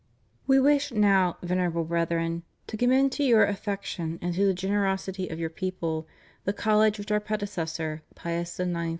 We 0.47 0.59
wish 0.59 0.91
now. 0.91 1.37
Venerable 1.43 1.83
Brethren, 1.83 2.41
to 2.65 2.75
commend 2.75 3.11
to 3.11 3.23
your 3.23 3.45
affection 3.45 4.17
and 4.19 4.33
to 4.33 4.47
the 4.47 4.53
generosity 4.55 5.27
of 5.29 5.37
your 5.39 5.51
people 5.51 6.07
the 6.43 6.53
college 6.53 6.97
which 6.97 7.11
Our 7.11 7.19
predecessor, 7.19 8.01
Pius 8.15 8.59
IX. 8.59 8.89